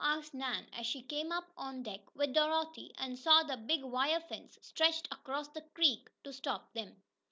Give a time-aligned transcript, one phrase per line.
[0.03, 4.19] asked Nan, as she came up on deck with Dorothy, and saw the big wire
[4.19, 6.99] fence stretched across the creek to stop them.